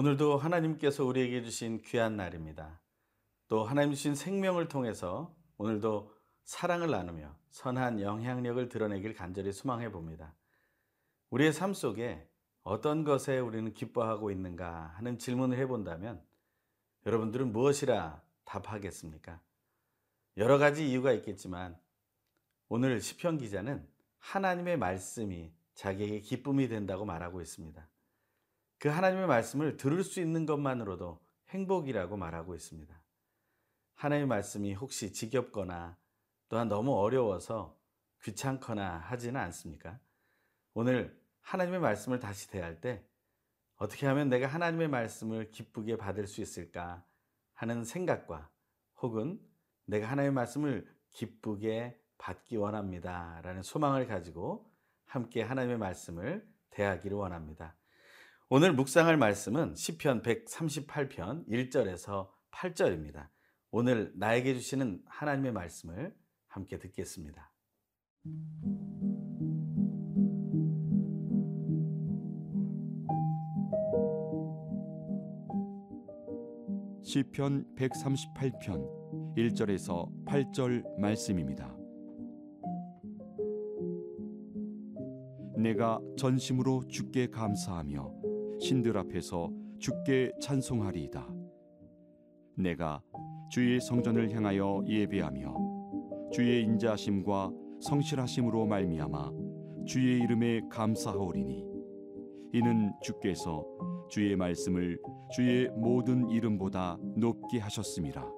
[0.00, 2.80] 오늘도 하나님께서 우리에게 주신 귀한 날입니다.
[3.48, 6.10] 또 하나님 주신 생명을 통해서 오늘도
[6.42, 10.34] 사랑을 나누며 선한 영향력을 드러내길 간절히 소망해 봅니다.
[11.28, 12.26] 우리의 삶 속에
[12.62, 16.24] 어떤 것에 우리는 기뻐하고 있는가 하는 질문을 해본다면
[17.04, 19.38] 여러분들은 무엇이라 답하겠습니까?
[20.38, 21.78] 여러 가지 이유가 있겠지만
[22.70, 23.86] 오늘 시편 기자는
[24.16, 27.86] 하나님의 말씀이 자기에게 기쁨이 된다고 말하고 있습니다.
[28.80, 31.20] 그 하나님의 말씀을 들을 수 있는 것만으로도
[31.50, 32.98] 행복이라고 말하고 있습니다.
[33.94, 35.98] 하나님의 말씀이 혹시 지겹거나
[36.48, 37.78] 또한 너무 어려워서
[38.22, 40.00] 귀찮거나 하지는 않습니까?
[40.72, 43.04] 오늘 하나님의 말씀을 다시 대할 때
[43.76, 47.04] 어떻게 하면 내가 하나님의 말씀을 기쁘게 받을 수 있을까
[47.52, 48.50] 하는 생각과
[49.02, 49.38] 혹은
[49.84, 53.42] 내가 하나님의 말씀을 기쁘게 받기 원합니다.
[53.42, 54.72] 라는 소망을 가지고
[55.04, 57.76] 함께 하나님의 말씀을 대하기를 원합니다.
[58.52, 63.28] 오늘 묵상할 말씀은 시편 138편 1절에서 8절입니다.
[63.70, 66.12] 오늘 나에게 주시는 하나님의 말씀을
[66.48, 67.52] 함께 듣겠습니다.
[77.04, 81.72] 시편 138편 1절에서 8절 말씀입니다.
[85.56, 88.19] 내가 전심으로 주께 감사하며
[88.60, 91.26] 신들 앞에서 주께 찬송하리이다.
[92.56, 93.02] 내가
[93.50, 99.32] 주의 성전을 향하여 예배하며 주의 인자하심과 성실하심으로 말미암아
[99.86, 101.64] 주의 이름에 감사하오리니
[102.52, 103.64] 이는 주께서
[104.10, 105.00] 주의 말씀을
[105.32, 108.28] 주의 모든 이름보다 높게 하셨음이라.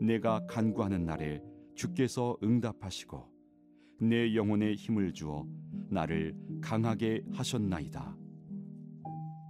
[0.00, 1.42] 내가 간구하는 날에
[1.74, 3.28] 주께서 응답하시고
[4.00, 5.44] 내 영혼에 힘을 주어
[5.90, 8.27] 나를 강하게 하셨나이다.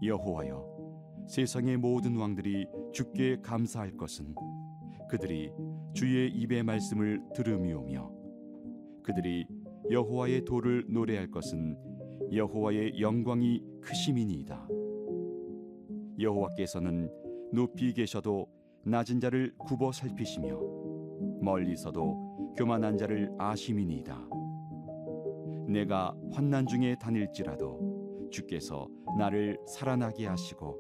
[0.03, 4.35] 여호와여, 세상의 모든 왕들이 주께 감사할 것은
[5.09, 5.51] 그들이
[5.93, 8.13] 주의 입의 말씀을 들음이오며
[9.03, 9.47] 그들이
[9.91, 11.77] 여호와의 도를 노래할 것은
[12.33, 14.69] 여호와의 영광이 크심이니이다.
[16.21, 17.11] 여호와께서는
[17.53, 18.47] 높이 계셔도
[18.85, 20.61] 낮은 자를 굽어 살피시며
[21.41, 24.29] 멀리서도 교만한 자를 아심이니이다.
[25.69, 27.98] 내가 환난 중에 다닐지라도
[28.31, 30.79] 주께서 나를 살아나게 하시고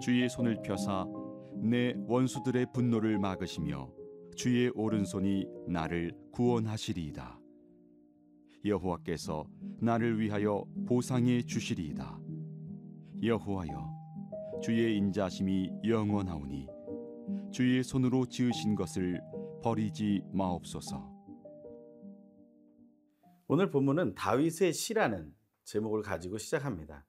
[0.00, 1.06] 주의 손을 펴사
[1.62, 3.90] 내 원수들의 분노를 막으시며
[4.36, 7.40] 주의 오른손이 나를 구원하시리이다.
[8.64, 9.46] 여호와께서
[9.80, 12.18] 나를 위하여 보상해 주시리이다.
[13.22, 13.94] 여호와여
[14.62, 16.66] 주의 인자심이 영원하오니
[17.52, 19.20] 주의 손으로 지으신 것을
[19.62, 21.14] 버리지 마옵소서.
[23.46, 25.32] 오늘 본문은 다윗의 시라는
[25.64, 27.04] 제목을 가지고 시작합니다.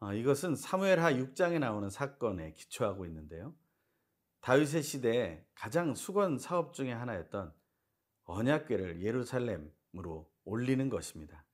[0.00, 3.54] 어, 이것은 사무엘하 6장에 나오는 사건에 기초하고 있는데요.
[4.40, 7.54] 다윗의 시대에 가장 수건 사업 중의 하나였던
[8.24, 11.44] 언약궤를 예루살렘으로 올리는 것입니다.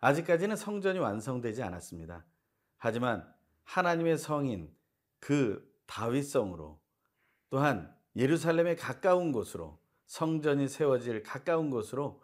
[0.00, 2.24] 아직까지는 성전이 완성되지 않았습니다.
[2.78, 3.30] 하지만
[3.64, 4.74] 하나님의 성인
[5.18, 6.80] 그 다윗성으로
[7.50, 12.22] 또한 예루살렘에 가까운 곳으로 성전이 세워질 가까운 곳으로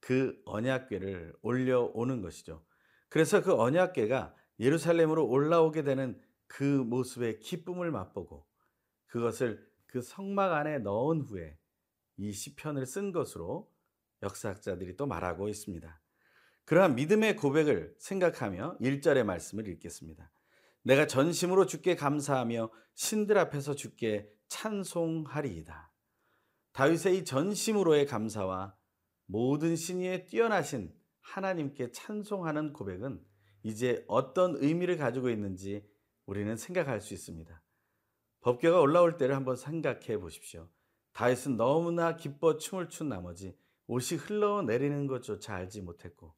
[0.00, 2.64] 그 언약궤를 올려오는 것이죠.
[3.08, 8.46] 그래서 그 언약궤가 예루살렘으로 올라오게 되는 그 모습의 기쁨을 맛보고
[9.06, 11.58] 그것을 그 성막 안에 넣은 후에
[12.16, 13.70] 이 시편을 쓴 것으로
[14.22, 16.00] 역사학자들이 또 말하고 있습니다.
[16.64, 20.30] 그러한 믿음의 고백을 생각하며 1절의 말씀을 읽겠습니다.
[20.82, 25.90] 내가 전심으로 주께 감사하며 신들 앞에서 주께 찬송하리이다.
[26.72, 28.74] 다윗의 이 전심으로의 감사와
[29.26, 30.92] 모든 신위에 뛰어나신
[31.28, 33.22] 하나님께 찬송하는 고백은
[33.62, 35.86] 이제 어떤 의미를 가지고 있는지
[36.24, 37.62] 우리는 생각할 수 있습니다.
[38.40, 40.68] 법궤가 올라올 때를 한번 생각해 보십시오.
[41.12, 46.34] 다윗은 너무나 기뻐 춤을 춘 나머지 옷이 흘러내리는 것조차 알지 못했고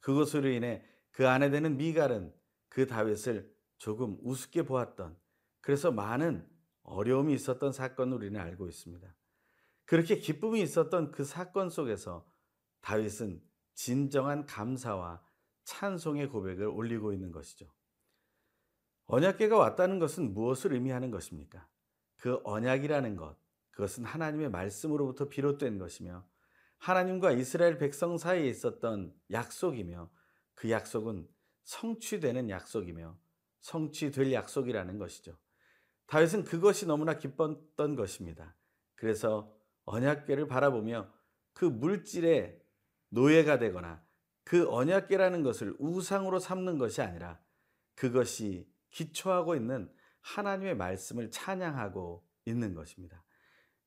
[0.00, 2.34] 그것으로 인해 그 아내 되는 미갈은
[2.68, 5.16] 그 다윗을 조금 우습게 보았던
[5.60, 6.46] 그래서 많은
[6.82, 9.14] 어려움이 있었던 사건을 우리는 알고 있습니다.
[9.84, 12.26] 그렇게 기쁨이 있었던 그 사건 속에서
[12.80, 13.40] 다윗은
[13.76, 15.22] 진정한 감사와
[15.64, 17.66] 찬송의 고백을 올리고 있는 것이죠.
[19.06, 21.68] 언약계가 왔다는 것은 무엇을 의미하는 것입니까?
[22.16, 23.36] 그 언약이라는 것,
[23.70, 26.26] 그것은 하나님의 말씀으로부터 비롯된 것이며
[26.78, 30.10] 하나님과 이스라엘 백성 사이에 있었던 약속이며
[30.54, 31.28] 그 약속은
[31.64, 33.16] 성취되는 약속이며
[33.60, 35.36] 성취될 약속이라는 것이죠.
[36.06, 38.56] 다윗은 그것이 너무나 기뻤던 것입니다.
[38.94, 41.12] 그래서 언약궤를 바라보며
[41.52, 42.65] 그 물질의
[43.16, 44.02] 노예가 되거나
[44.44, 47.40] 그 언약궤라는 것을 우상으로 삼는 것이 아니라
[47.94, 49.90] 그것이 기초하고 있는
[50.20, 53.24] 하나님의 말씀을 찬양하고 있는 것입니다.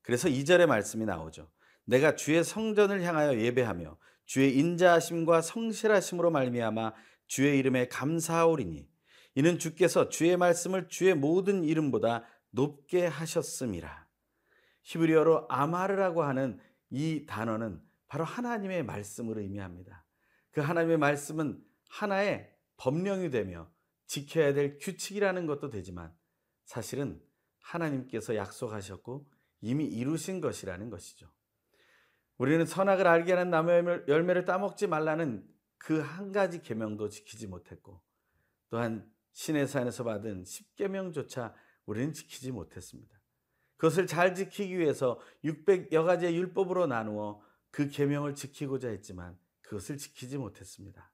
[0.02, 1.48] 그래서 2절의 말씀이 나오죠.
[1.84, 3.96] 내가 주의 성전을 향하여 예배하며
[4.26, 6.92] 주의 인자하심과 성실하심으로 말미암아
[7.26, 8.88] 주의 이름에 감사하오리니
[9.36, 14.08] 이는 주께서 주의 말씀을 주의 모든 이름보다 높게 하셨음이라.
[14.82, 16.58] 히브리어로 아마르라고 하는
[16.90, 17.80] 이 단어는
[18.10, 20.04] 바로 하나님의 말씀을 의미합니다.
[20.50, 23.70] 그 하나님의 말씀은 하나의 법령이 되며
[24.06, 26.12] 지켜야 될 규칙이라는 것도 되지만
[26.64, 27.22] 사실은
[27.60, 29.30] 하나님께서 약속하셨고
[29.60, 31.30] 이미 이루신 것이라는 것이죠.
[32.36, 35.46] 우리는 선악을 알게 하는 나무의 열매를 따먹지 말라는
[35.78, 38.02] 그 한 가지 계명도 지키지 못했고
[38.70, 41.54] 또한 신의 산에서 받은 십계명조차
[41.86, 43.20] 우리는 지키지 못했습니다.
[43.76, 51.12] 그것을 잘 지키기 위해서 600여 가지의 율법으로 나누어 그 계명을 지키고자 했지만 그것을 지키지 못했습니다.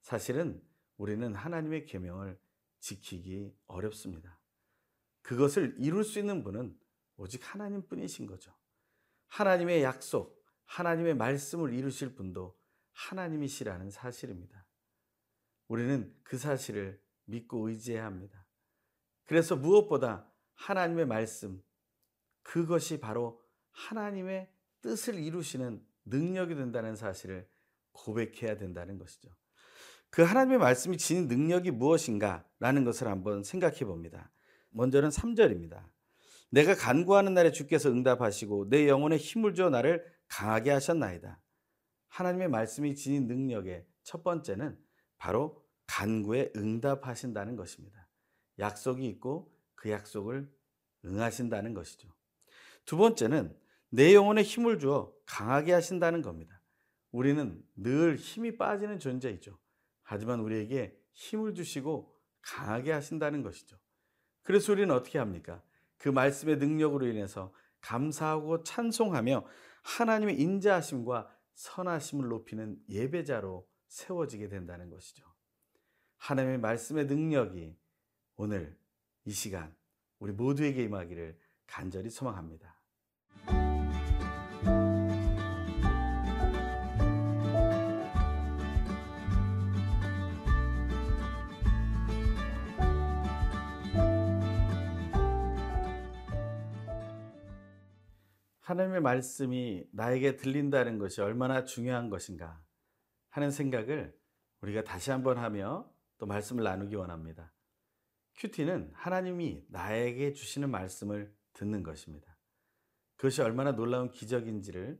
[0.00, 0.62] 사실은
[0.96, 2.38] 우리는 하나님의 계명을
[2.80, 4.38] 지키기 어렵습니다.
[5.22, 6.78] 그것을 이룰 수 있는 분은
[7.16, 8.52] 오직 하나님뿐이신 거죠.
[9.28, 12.58] 하나님의 약속, 하나님의 말씀을 이루실 분도
[12.92, 14.66] 하나님이시라는 사실입니다.
[15.68, 18.46] 우리는 그 사실을 믿고 의지해야 합니다.
[19.24, 21.62] 그래서 무엇보다 하나님의 말씀,
[22.42, 24.53] 그것이 바로 하나님의
[24.84, 27.48] 뜻을 이루시는 능력이 된다는 사실을
[27.92, 29.30] 고백해야 된다는 것이죠.
[30.10, 32.46] 그 하나님의 말씀이 지닌 능력이 무엇인가?
[32.60, 34.30] 라는 것을 한번 생각해 봅니다.
[34.70, 35.88] 먼저는 3절입니다.
[36.50, 41.40] 내가 간구하는 날에 주께서 응답하시고 내 영혼에 힘을 주어 나를 강하게 하셨나이다.
[42.08, 44.78] 하나님의 말씀이 지닌 능력의 첫 번째는
[45.16, 48.06] 바로 간구에 응답하신다는 것입니다.
[48.58, 50.52] 약속이 있고 그 약속을
[51.06, 52.08] 응하신다는 것이죠.
[52.84, 53.63] 두 번째는
[53.94, 56.60] 내 영혼에 힘을 주어 강하게 하신다는 겁니다.
[57.12, 59.56] 우리는 늘 힘이 빠지는 존재이죠.
[60.02, 62.12] 하지만 우리에게 힘을 주시고
[62.42, 63.78] 강하게 하신다는 것이죠.
[64.42, 65.62] 그래서 우리는 어떻게 합니까?
[65.96, 69.46] 그 말씀의 능력으로 인해서 감사하고 찬송하며
[69.84, 75.24] 하나님의 인자하심과 선하심을 높이는 예배자로 세워지게 된다는 것이죠.
[76.16, 77.78] 하나님의 말씀의 능력이
[78.34, 78.76] 오늘
[79.24, 79.72] 이 시간
[80.18, 81.38] 우리 모두에게 임하기를
[81.68, 82.74] 간절히 소망합니다.
[98.64, 102.62] 하나님의 말씀이 나에게 들린다는 것이 얼마나 중요한 것인가
[103.28, 104.18] 하는 생각을
[104.62, 107.52] 우리가 다시 한번 하며 또 말씀을 나누기 원합니다.
[108.36, 112.38] QT는 하나님이 나에게 주시는 말씀을 듣는 것입니다.
[113.16, 114.98] 그것이 얼마나 놀라운 기적인지를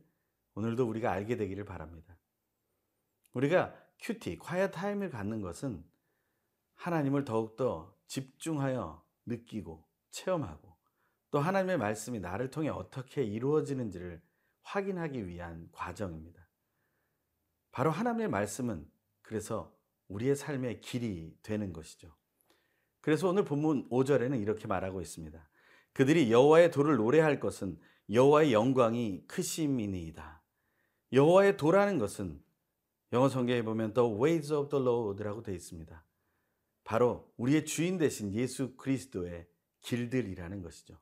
[0.53, 2.15] 오늘도 우리가 알게 되기를 바랍니다.
[3.33, 5.83] 우리가 QT, Quiet Time을 갖는 것은
[6.75, 10.64] 하나님을 더욱더 집중하여 느끼고 체험하고
[11.35, 14.21] 또 하나님의 말씀이 나를 통해 어떻게 이루어지는지를
[14.61, 16.47] 확인하기 위한 과정입니다.
[17.71, 18.89] 바로 하나님의 말씀은
[19.21, 19.75] 그래서
[20.07, 22.15] 우리의 삶의 길이 되는 것이죠.
[23.01, 25.49] 그래서 오늘 본문 5절에는 이렇게 말하고 있습니다.
[25.91, 30.41] 그들이 여호와의 도를 노래할 것은 여호와의 영광이 크심이니이다.
[31.11, 32.41] 여호와의 도라는 것은
[33.11, 36.05] 영어 성경에 보면 The ways of the Lord라고 되어 있습니다.
[36.85, 39.49] 바로 우리의 주인 되신 예수 그리스도의
[39.81, 40.97] 길들이라는 것이죠.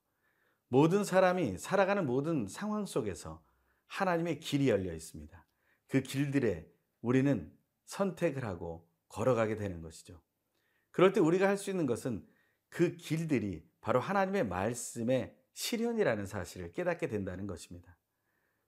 [0.73, 3.45] 모든 사람이 살아가는 모든 상황 속에서
[3.85, 5.45] 하나님의 길이 열려 있습니다.
[5.85, 6.67] 그 길들에
[7.01, 10.19] 우리는 선택을 하고 걸어가게 되는 것이죠.
[10.89, 12.25] 그럴 때 우리가 할 수 있는 것은
[12.69, 17.95] 그 길들이 바로 하나님의 말씀의 실현이라는 사실을 깨닫게 된다는 것입니다.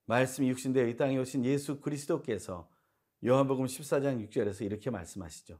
[0.05, 2.69] 말씀이 육신되어 이 땅에 오신 예수 그리스도께서
[3.25, 5.59] 요한복음 14장 6절에서 이렇게 말씀하시죠.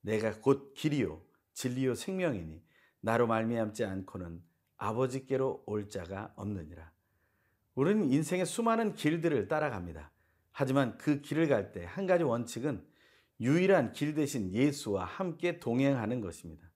[0.00, 2.60] 내가 곧 길이요 진리요 생명이니
[3.02, 4.42] 나로 말미암지 않고는
[4.76, 6.90] 아버지께로 올 자가 없느니라.
[7.74, 10.10] 우리는 인생의 수많은 길들을 따라갑니다.
[10.52, 12.84] 하지만 그 길을 갈 때 한 가지 원칙은
[13.40, 16.70] 유일한 길 대신 예수와 함께 동행하는 것입니다.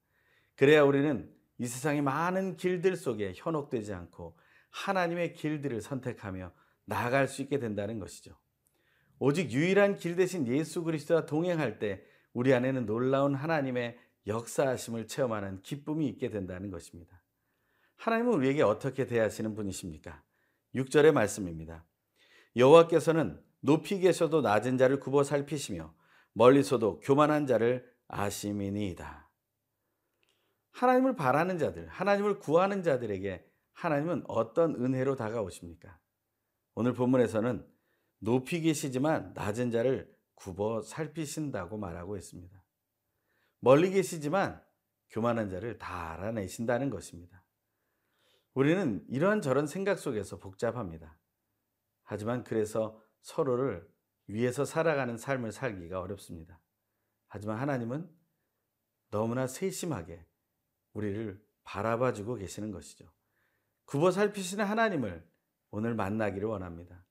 [0.57, 4.37] 그래야 우리는 이 세상의 많은 길들 속에 현혹되지 않고
[4.71, 6.53] 하나님의 길들을 선택하며
[6.85, 8.37] 나아갈 수 있게 된다는 것이죠.
[9.19, 12.03] 오직 유일한 길 대신 예수 그리스도와 동행할 때
[12.33, 17.20] 우리 안에는 놀라운 하나님의 역사하심을 체험하는 기쁨이 있게 된다는 것입니다.
[18.01, 20.23] 하나님은 우리에게 어떻게 대하시는 분이십니까?
[20.75, 21.85] 6절의 말씀입니다.
[22.57, 25.95] 여호와께서는 높이 계셔도 낮은 자를 굽어 살피시며
[26.33, 29.31] 멀리서도 교만한 자를 아심이니이다.
[30.71, 35.99] 하나님을 바라는 자들, 하나님을 구하는 자들에게 하나님은 어떤 은혜로 다가오십니까?
[36.75, 37.67] 오늘 본문에서는
[38.21, 42.65] 높이 계시지만 낮은 자를 굽어 살피신다고 말하고 있습니다.
[43.59, 44.63] 멀리 계시지만
[45.11, 47.40] 교만한 자를 다 알아내신다는 것입니다.
[48.55, 51.19] 우리는 이런저런 생각 속에서 복잡합니다.
[52.03, 53.89] 하지만 그래서 서로를
[54.27, 56.61] 위해서 살아가는 삶을 살기가 어렵습니다.
[57.29, 58.11] 하지만 하나님은
[59.11, 60.27] 너무나 세심하게
[60.93, 63.13] 우리를 바라봐 주고 계시는 것이죠.
[63.85, 65.29] 굽어 살피시는 하나님을
[65.71, 67.05] 오늘 만나기를 원합니다.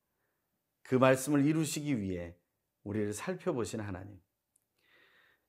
[0.84, 2.38] 그 말씀을 이루시기 위해
[2.84, 4.20] 우리를 살펴보시는 하나님.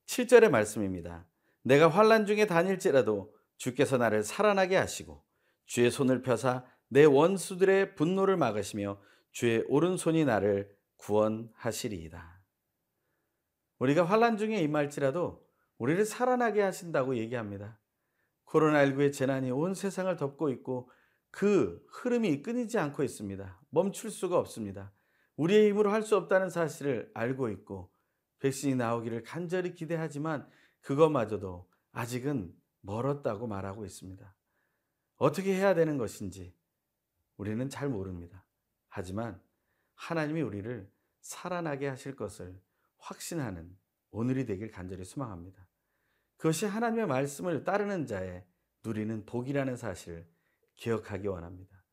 [0.07, 1.27] 7절의 말씀입니다.
[1.63, 5.25] 내가 환란 중에 다닐지라도 주께서 나를 살아나게 하시고
[5.71, 9.01] 주의 손을 펴사 내 원수들의 분노를 막으시며
[9.31, 12.43] 주의 오른손이 나를 구원하시리이다.
[13.79, 15.47] 우리가 환란 중에 임할지라도
[15.79, 17.79] 우리를 살아나게 하신다고 얘기합니다.
[18.47, 20.91] 코로나19의 재난이 온 세상을 덮고 있고
[21.31, 23.61] 그 흐름이 끊이지 않고 있습니다.
[23.71, 24.93] 멈출 수가 없습니다.
[25.37, 27.93] 우리의 힘으로 할 수 없다는 사실을 알고 있고
[28.41, 30.49] 백신이 나오기를 간절히 기대하지만
[30.81, 34.35] 그것마저도 아직은 멀었다고 말하고 있습니다.
[35.21, 36.55] 어떻게 해야 되는 것인지
[37.37, 38.43] 우리는 잘 모릅니다.
[38.89, 39.39] 하지만
[39.95, 42.59] 하나님이 우리를 살아나게 하실 것을
[42.97, 43.77] 확신하는
[44.13, 45.69] 오늘이 되길 간절히 소망합니다.
[46.39, 48.47] 그것이 하나님의 말씀을 따르는 자의
[48.83, 50.27] 누리는 복이라는 사실을
[50.77, 51.85] 기억하기 원합니다.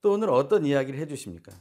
[0.00, 1.52] 또 오늘 어떤 이야기를 해주십니까?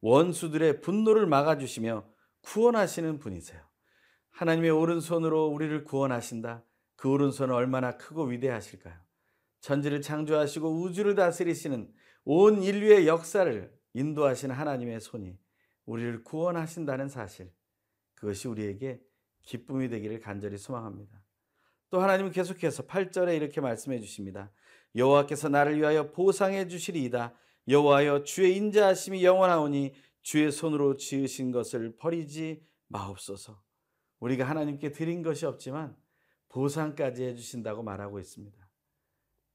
[0.00, 2.10] 원수들의 분노를 막아주시며
[2.40, 3.60] 구원하시는 분이세요.
[4.30, 6.64] 하나님의 오른손으로 우리를 구원하신다.
[6.96, 9.11] 그 오른손은 얼마나 크고 위대하실까요?
[9.62, 11.90] 천지를 창조하시고 우주를 다스리시는
[12.24, 15.38] 온 인류의 역사를 인도하시는 하나님의 손이
[15.86, 17.52] 우리를 구원하신다는 사실,
[18.14, 19.00] 그것이 우리에게
[19.42, 21.22] 기쁨이 되기를 간절히 소망합니다.
[21.90, 24.50] 또 하나님은 계속해서 8절에 이렇게 말씀해 주십니다.
[24.96, 27.34] 여호와께서 나를 위하여 보상해 주시리이다.
[27.68, 33.62] 여호와여 주의 인자하심이 영원하오니 주의 손으로 지으신 것을 버리지 마옵소서.
[34.18, 35.96] 우리가 하나님께 드린 것이 없지만
[36.48, 38.61] 보상까지 해 주신다고 말하고 있습니다.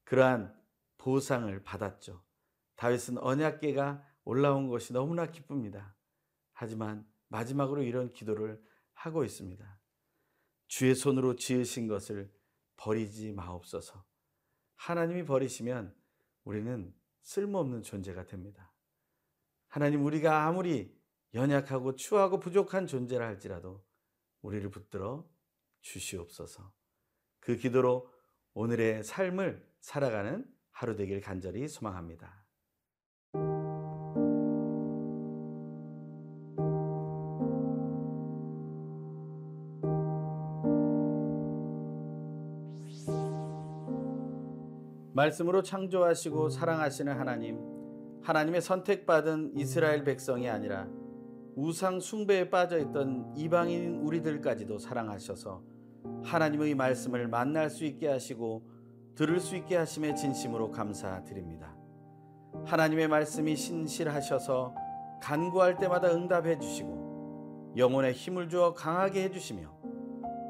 [0.08, 0.58] 그러한
[0.96, 2.24] 보상을 받았죠.
[2.76, 5.94] 다윗은 언약계가 올라온 것이 너무나 기쁩니다.
[6.54, 8.58] 하지만 마지막으로 이런 기도를
[8.94, 9.80] 하고 있습니다.
[10.66, 12.32] 주의 손으로 지으신 것을
[12.78, 14.02] 버리지 마옵소서.
[14.76, 15.94] 하나님이 버리시면
[16.44, 18.72] 우리는 쓸모없는 존재가 됩니다.
[19.66, 20.98] 하나님 우리가 아무리
[21.34, 23.84] 연약하고 추하고 부족한 존재라 할지라도
[24.40, 25.28] 우리를 붙들어
[25.82, 26.72] 주시옵소서.
[27.40, 28.10] 그 기도로
[28.54, 32.44] 오늘의 삶을 살아가는 하루 되길 간절히 소망합니다.
[45.18, 47.58] 말씀으로 창조하시고 사랑하시는 하나님,
[48.22, 50.88] 하나님의 선택받은 이스라엘 백성이 아니라
[51.56, 55.77] 우상 숭배에 빠져 있던 이방인 우리들까지도 사랑하셔서
[56.22, 58.62] 하나님의 말씀을 만날 수 있게 하시고
[59.14, 61.74] 들을 수 있게 하심에 진심으로 감사드립니다.
[62.64, 64.74] 하나님의 말씀이 신실하셔서
[65.20, 69.68] 간구할 때마다 응답해 주시고 영혼에 힘을 주어 강하게 해 주시며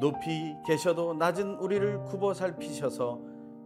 [0.01, 3.21] 높이 계셔도 낮은 우리를 굽어 살피셔서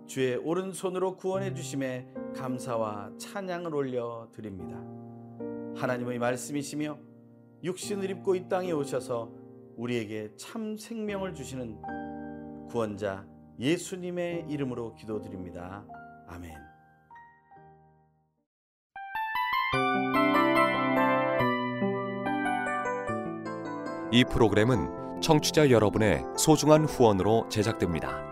[0.07, 4.83] 주의 오른손으로 구원해 주심에 감사와 찬양을 올려 드립니다.
[5.81, 6.99] 하나님의 말씀이시며
[7.63, 9.42] 육신을 입고 이 땅에 오셔서
[9.77, 13.27] 우리에게 참 생명을 주시는 구원자
[13.59, 15.85] 예수님의 이름으로 기도드립니다.
[16.29, 16.53] 아멘.
[24.11, 28.32] 이 프로그램은 청취자 여러분의 소중한 후원으로 제작됩니다.